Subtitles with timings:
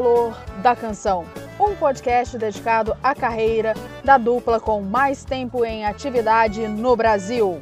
[0.00, 1.26] Calor da Canção,
[1.60, 7.60] um podcast dedicado à carreira da dupla com mais tempo em atividade no Brasil.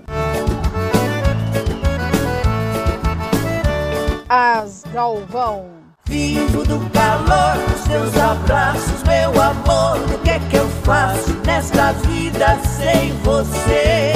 [4.29, 5.69] As Galvão.
[6.05, 10.15] Vivo do calor dos teus abraços, meu amor.
[10.15, 14.13] O que é que eu faço nesta vida sem você?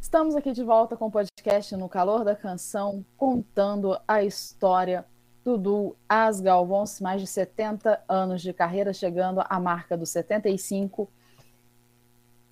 [0.00, 5.04] Estamos aqui de volta com o podcast No Calor da Canção, contando a história
[5.44, 11.10] do duo As Galvões, mais de 70 anos de carreira, chegando à marca dos 75.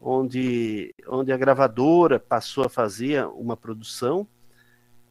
[0.00, 4.26] onde, onde a gravadora passou a fazer uma produção,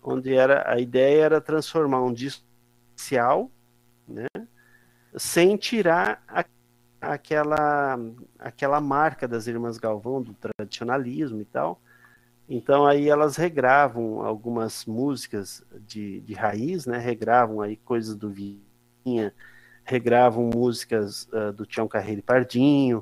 [0.02, 2.52] onde era a ideia era transformar um disco
[4.08, 4.28] né?
[5.16, 6.44] Sem tirar a
[7.04, 8.00] aquela
[8.40, 11.82] aquela marca das irmãs Galvão do tradicionalismo e tal.
[12.48, 16.98] Então aí elas regravam algumas músicas de, de raiz, né?
[16.98, 19.34] Regravam aí coisas do Vinha,
[19.84, 23.00] regravam músicas uh, do Tião Carreiro e Pardinho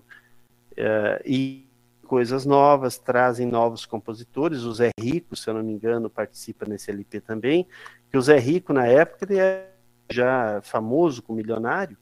[0.72, 1.68] uh, e
[2.08, 4.64] coisas novas, trazem novos compositores.
[4.64, 7.68] O Zé Rico, se eu não me engano, participa nesse LP também.
[8.10, 9.71] Que o Zé Rico na época ele é
[10.10, 11.98] já famoso com milionário,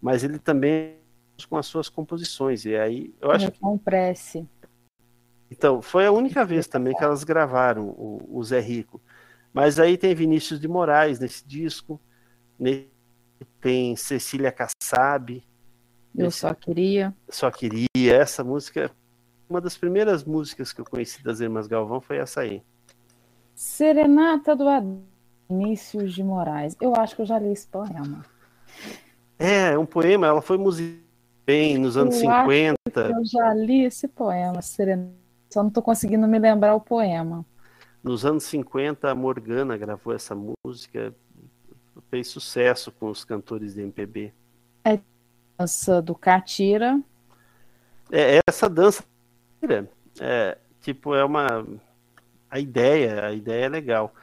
[0.00, 1.00] mas ele também
[1.46, 2.64] com as suas composições.
[2.64, 3.60] E aí eu acho que.
[3.84, 4.46] Prece.
[5.50, 9.00] Então, foi a única vez também que elas gravaram o, o Zé Rico.
[9.52, 12.00] Mas aí tem Vinícius de Moraes nesse disco,
[13.60, 15.44] tem Cecília Kassab.
[16.14, 16.38] Eu nesse...
[16.38, 17.14] só queria.
[17.28, 17.88] Só queria.
[17.96, 18.92] Essa música,
[19.48, 22.62] uma das primeiras músicas que eu conheci das Irmãs Galvão foi essa aí.
[23.54, 24.68] Serenata do
[25.50, 26.76] Vinícius de Moraes.
[26.80, 28.24] Eu acho que eu já li esse poema.
[29.38, 31.10] É, é um poema, ela foi musicada
[31.50, 33.00] bem nos anos eu 50.
[33.00, 35.10] eu já li esse poema, Serena.
[35.48, 37.44] Só não estou conseguindo me lembrar o poema.
[38.02, 41.12] Nos anos 50, a Morgana gravou essa música,
[42.08, 44.32] fez sucesso com os cantores de MPB.
[44.84, 45.00] É
[45.58, 47.00] dança do Catira.
[48.12, 49.04] É, essa dança
[50.20, 51.66] é, tipo, é uma.
[52.48, 54.14] A ideia, a ideia é legal.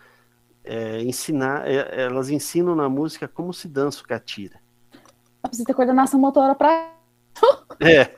[0.67, 4.59] É, ensinar, é, elas ensinam na música como se dança o catira.
[5.41, 6.97] Precisa ter coordenação motora para
[7.79, 8.09] é.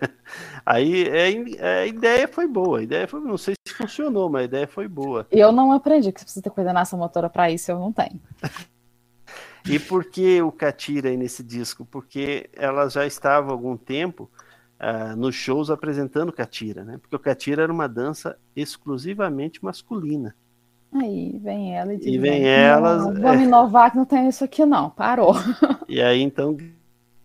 [0.65, 2.79] Aí é, a ideia foi boa.
[2.79, 5.27] A ideia foi, não sei se funcionou, mas a ideia foi boa.
[5.31, 8.19] Eu não aprendi que você precisa ter coordenação motora para isso, eu não tenho.
[9.69, 11.85] e por que o Catira aí nesse disco?
[11.85, 14.29] Porque ela já estava há algum tempo
[14.79, 16.97] uh, nos shows apresentando Catira, né?
[16.99, 20.35] Porque o Catira era uma dança exclusivamente masculina.
[20.93, 23.05] Aí vem ela e diz: E vem elas.
[23.05, 24.89] "Não, Vamos inovar que não tem isso aqui, não.
[24.89, 25.33] Parou.
[25.87, 26.57] E aí então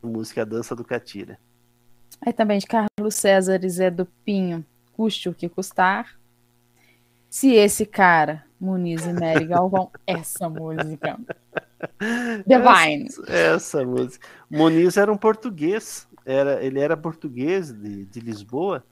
[0.02, 1.38] a música A Dança do Catira.
[2.20, 6.18] Aí também de Carlos César e Zé do Pinho, custe o que custar.
[7.28, 11.18] Se esse cara, Muniz e Mary Galvão, essa música.
[12.46, 13.06] Divine.
[13.06, 14.26] Essa, essa música.
[14.48, 18.84] Muniz era um português, era, ele era português de, de Lisboa,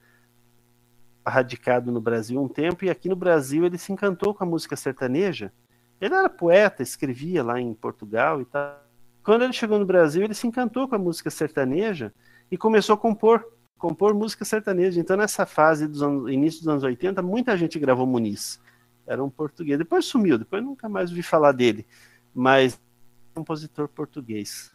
[1.27, 4.77] radicado no Brasil um tempo, e aqui no Brasil ele se encantou com a música
[4.77, 5.53] sertaneja.
[6.01, 8.83] Ele era poeta, escrevia lá em Portugal e tal.
[9.23, 12.13] Quando ele chegou no Brasil, ele se encantou com a música sertaneja
[12.51, 13.47] e começou a compor,
[13.79, 15.01] compor música sertaneja.
[15.01, 18.61] Então, nessa fase dos anos, início dos anos 80, muita gente gravou Muniz.
[19.07, 19.79] Era um português.
[19.79, 21.87] Depois sumiu, depois nunca mais ouvi falar dele.
[22.35, 22.81] Mas
[23.33, 24.73] compositor português.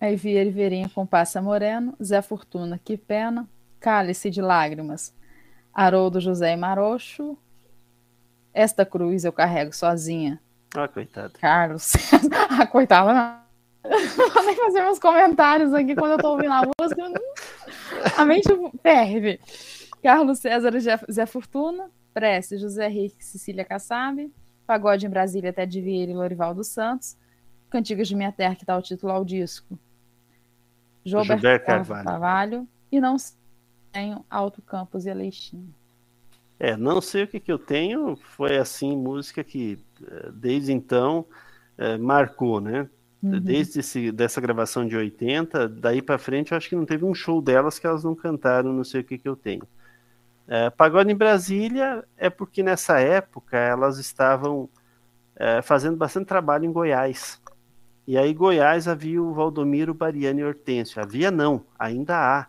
[0.00, 5.14] Aí Vieira e Verinha com Passa Moreno, Zé Fortuna, Que Pena, Cálice de Lágrimas,
[5.74, 7.36] Haroldo José Marocho,
[8.52, 10.40] Esta Cruz Eu Carrego Sozinha,
[10.74, 11.32] Ah, coitado.
[11.40, 11.92] Carlos.
[12.50, 13.40] Ah, coitada, não.
[14.34, 17.02] Vou nem fazer meus comentários aqui quando eu tô ouvindo a música.
[18.18, 18.48] A mente
[18.82, 19.40] ferve.
[20.02, 20.72] Carlos César
[21.10, 24.30] Zé- Fortuna, Prece, José Henrique, Cecília Kassab,
[24.66, 27.16] Pagode em Brasília, Ted Vieira e Lorival dos Santos,
[27.70, 29.78] Cantigas de Minha Terra, que dá o título ao disco,
[31.04, 32.04] Gilberto Carvalho.
[32.04, 32.68] Carvalho.
[32.92, 33.16] e não
[33.92, 35.74] tenho Alto Campos e Aleixinho.
[36.58, 41.24] É, não sei o que, que eu tenho, foi assim, música que eh, desde então
[41.78, 42.88] eh, marcou, né?
[43.22, 43.40] Uhum.
[43.40, 47.14] Desde esse, dessa gravação de 80, daí para frente, eu acho que não teve um
[47.14, 49.62] show delas que elas não cantaram, não sei o que, que eu tenho.
[50.46, 54.68] É, Pagode em Brasília é porque nessa época elas estavam
[55.36, 57.40] é, fazendo bastante trabalho em Goiás.
[58.06, 61.00] E aí, Goiás havia o Valdomiro Bariani Hortêncio.
[61.00, 62.46] Havia não, ainda há.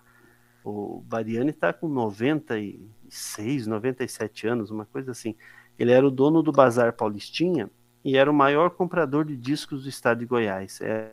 [0.64, 5.36] O Bariani está com 96, 97 anos, uma coisa assim.
[5.78, 7.70] Ele era o dono do Bazar Paulistinha
[8.04, 10.80] e era o maior comprador de discos do estado de Goiás.
[10.82, 11.12] É,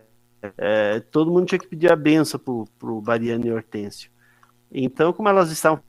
[0.56, 2.38] é, todo mundo tinha que pedir a benção
[2.78, 4.10] para o Bariani Hortêncio.
[4.70, 5.82] Então, como elas estavam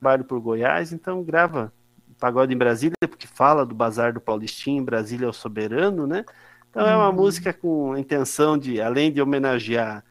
[0.00, 1.72] trabalho por Goiás, então grava
[2.18, 6.24] Pagode em Brasília, porque fala do Bazar do Paulistinho, Brasília é o soberano, né?
[6.70, 7.16] Então é uma Uhum.
[7.16, 10.04] música com a intenção de, além de homenagear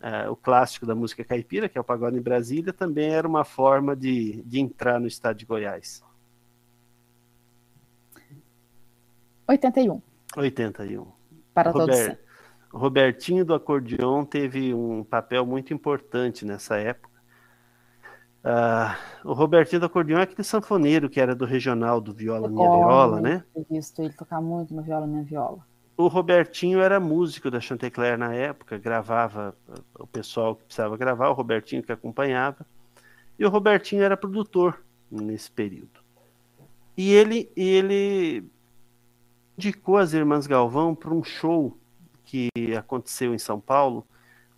[0.00, 3.44] eh, o clássico da música caipira, que é o Pagode em Brasília, também era uma
[3.44, 6.02] forma de, de entrar no estado de Goiás.
[9.48, 10.02] 81,
[10.36, 11.06] 81.
[11.54, 12.18] para todos Robert-
[12.72, 17.16] o Robertinho do acordeon teve um papel muito importante nessa época.
[18.44, 22.68] Ah, o Robertinho do acordeon é aquele sanfoneiro que era do regional do Viola Minha
[22.68, 23.44] Viola, né?
[23.54, 25.66] ter visto ele tocar muito no viola minha viola.
[25.96, 29.56] O Robertinho era músico da Chantecler na época, gravava
[29.98, 32.66] o pessoal que precisava gravar, o Robertinho que acompanhava.
[33.38, 36.00] E o Robertinho era produtor nesse período.
[36.96, 38.44] E ele, ele
[39.56, 41.76] indicou as Irmãs Galvão para um show
[42.24, 44.06] que aconteceu em São Paulo.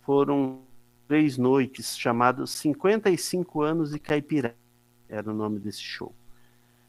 [0.01, 0.61] Foram
[1.07, 4.53] três noites, chamado 55 anos de Caipirá,
[5.07, 6.13] era o nome desse show.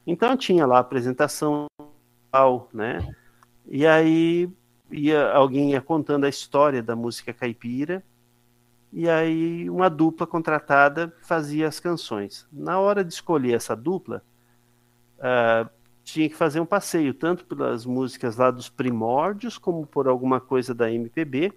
[0.06, 1.66] Então tinha lá a apresentação,
[2.72, 3.14] né?
[3.66, 4.50] E aí
[4.90, 8.02] ia, alguém ia contando a história da música caipira,
[8.92, 12.46] e aí uma dupla contratada fazia as canções.
[12.52, 14.22] Na hora de escolher essa dupla,
[15.20, 15.68] ah,
[16.02, 20.74] tinha que fazer um passeio, tanto pelas músicas lá dos primórdios, como por alguma coisa
[20.74, 21.52] da MPB.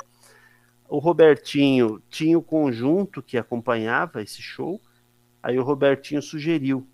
[0.88, 4.80] O Robertinho tinha o conjunto que acompanhava esse show,
[5.42, 6.88] aí o Robertinho sugeriu,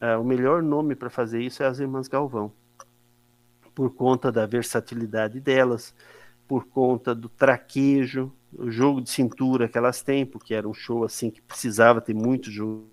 [0.00, 2.52] ah, o melhor nome para fazer isso é as Irmãs Galvão
[3.74, 5.94] por conta da versatilidade delas,
[6.46, 11.04] por conta do traquejo, o jogo de cintura que elas têm, porque era um show
[11.04, 12.90] assim que precisava ter muito jogo.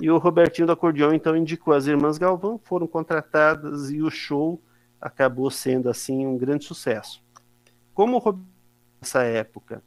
[0.00, 4.62] E o Robertinho do acordeão então indicou as irmãs Galvão, foram contratadas e o show
[5.00, 7.22] acabou sendo assim um grande sucesso.
[7.92, 8.52] Como o Robertinho
[9.00, 9.82] nessa época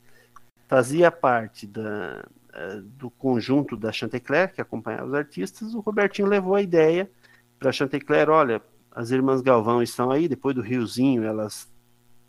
[0.68, 6.56] fazia parte da, eh, do conjunto da Chantecler, que acompanhava os artistas, o Robertinho levou
[6.56, 7.10] a ideia
[7.58, 8.62] para a Chantecler, olha,
[8.96, 11.70] as irmãs Galvão estão aí, depois do Riozinho elas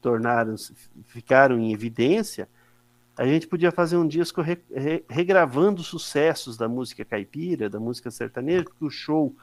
[0.00, 0.56] tornaram,
[1.06, 2.48] ficaram em evidência,
[3.16, 7.78] a gente podia fazer um disco re, re, regravando os sucessos da música caipira, da
[7.78, 9.34] música sertaneja, porque o show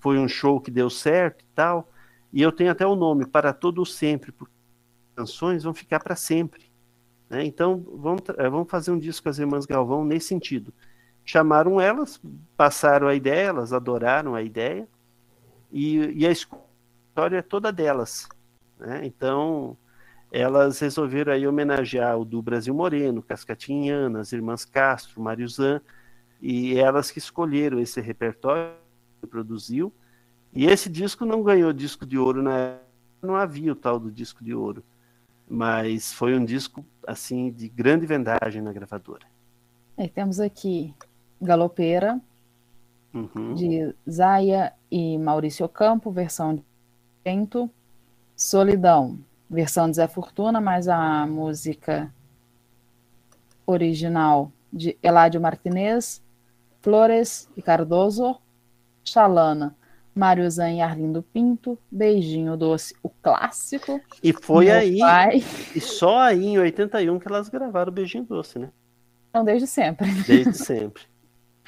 [0.00, 1.88] foi um show que deu certo e tal,
[2.32, 4.54] e eu tenho até o nome, Para Todo Sempre, porque
[5.10, 6.70] as canções vão ficar para sempre.
[7.30, 7.44] Né?
[7.44, 10.74] Então, vamos, vamos fazer um disco com as irmãs Galvão nesse sentido.
[11.24, 12.20] Chamaram elas,
[12.56, 14.88] passaram a ideia, elas adoraram a ideia,
[15.70, 16.30] e, e a
[17.12, 18.26] história é toda delas.
[18.78, 19.02] Né?
[19.04, 19.76] Então,
[20.32, 25.82] elas resolveram aí homenagear o do Brasil Moreno, Cascatinhana, as irmãs Castro, Mário Zan,
[26.40, 28.72] e elas que escolheram esse repertório
[29.20, 29.92] que produziu,
[30.54, 32.86] E esse disco não ganhou disco de ouro na época,
[33.22, 34.82] não havia o tal do disco de ouro.
[35.48, 39.26] Mas foi um disco assim de grande vendagem na gravadora.
[39.96, 40.94] E temos aqui
[41.40, 42.20] Galopeira,
[43.14, 43.54] uhum.
[43.54, 46.62] de Zaya e Maurício Campo, versão de
[47.24, 47.70] Vento.
[48.36, 52.12] Solidão, versão de Zé Fortuna, mas a música
[53.66, 56.22] original de Eladio Martinez,
[56.80, 58.36] Flores e Cardoso,
[59.04, 59.76] Chalana,
[60.14, 64.00] Mário Zan e Arlindo Pinto, Beijinho Doce, o clássico.
[64.22, 65.44] E foi aí, pai.
[65.74, 68.70] e só aí em 81 que elas gravaram Beijinho Doce, né?
[69.32, 70.10] Não, desde sempre.
[70.26, 71.04] Desde sempre.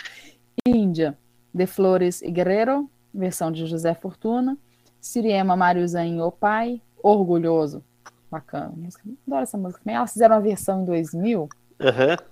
[0.66, 1.16] Índia,
[1.52, 4.58] De Flores e Guerreiro, versão de José Fortuna.
[5.04, 7.84] Siriema, Mário Zan e o pai, Orgulhoso.
[8.30, 8.73] Bacana.
[9.26, 9.96] Adoro essa música também.
[9.96, 11.40] Elas fizeram uma versão em 2000.
[11.42, 11.49] Uhum.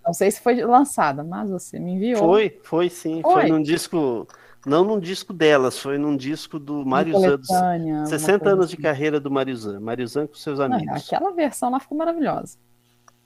[0.07, 2.19] Não sei se foi lançada, mas você me enviou.
[2.19, 3.21] Foi, foi sim.
[3.21, 4.26] Foi, foi num disco
[4.64, 8.83] não num disco delas, foi num disco do Mariuzan, dos 60 anos de assim.
[8.83, 10.87] carreira do Mariuzan, Mariuzan com seus amigos.
[10.87, 12.57] Não, aquela versão lá ficou maravilhosa.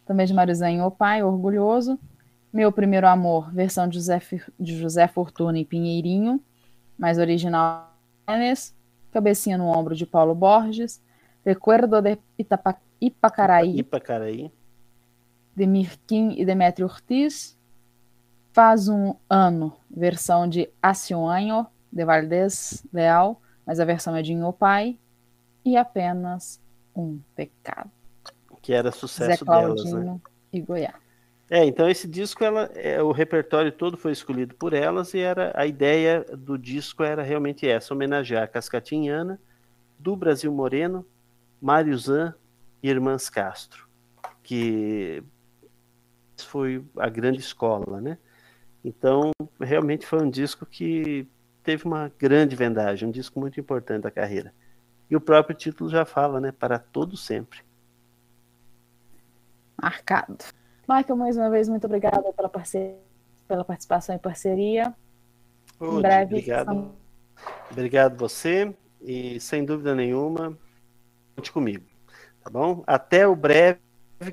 [0.05, 1.99] Também de Mariuzan e O Pai, Orgulhoso.
[2.53, 4.21] Meu Primeiro Amor, versão de José,
[4.59, 6.41] de José Fortuna e Pinheirinho,
[6.99, 7.95] mais original
[9.17, 11.03] Cabecinha no Ombro de Paulo Borges.
[11.43, 13.79] Recuerdo de Itapa, Ipacaraí.
[13.79, 14.53] Ipacaraí.
[15.55, 17.57] De Mirkin e Demetrio Ortiz.
[18.53, 21.27] Faz um ano, versão de Hace um
[21.91, 24.99] de Valdez Leal, mas a versão é de Pai
[25.65, 26.61] e apenas
[26.95, 27.91] um pecado.
[28.61, 30.21] Que era sucesso Zé delas, né?
[30.53, 31.06] e Goiás.
[31.49, 35.53] É, então esse disco, ela, é, o repertório todo foi escolhido por elas e era
[35.55, 39.41] a ideia do disco era realmente essa, homenagear a Cascatinhana,
[39.99, 41.07] do Brasil Moreno,
[41.61, 42.35] Mário Zan
[42.83, 43.89] e Irmãs Castro,
[44.43, 45.23] que
[46.37, 48.19] foi a grande escola, né?
[48.85, 51.27] Então, realmente foi um disco que
[51.63, 54.53] teve uma grande vendagem, um disco muito importante da carreira.
[55.09, 56.53] E o próprio título já fala, né?
[56.53, 57.61] Para todo sempre.
[59.81, 60.45] Marcado.
[60.89, 62.97] Michael, mais uma vez, muito obrigada pela, parceria,
[63.49, 64.95] pela participação e parceria.
[65.81, 66.35] em breve.
[66.37, 66.93] Obrigado.
[67.71, 68.75] Obrigado você.
[69.01, 70.57] E sem dúvida nenhuma,
[71.35, 71.85] conte comigo.
[72.43, 72.83] Tá bom?
[72.87, 73.81] Até o breve,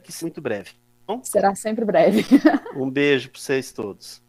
[0.02, 0.72] que muito breve.
[1.06, 2.24] Tá Será sempre breve.
[2.76, 4.24] um beijo para vocês todos.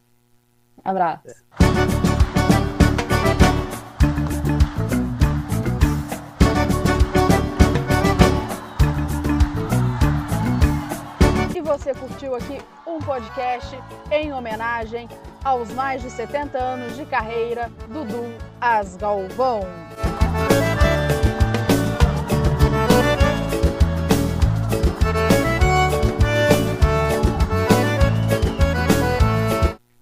[0.82, 1.28] Abraço.
[1.28, 1.83] E
[11.84, 13.78] você curtiu aqui um podcast
[14.10, 15.06] em homenagem
[15.44, 19.60] aos mais de 70 anos de carreira do Dudu Asgalvão.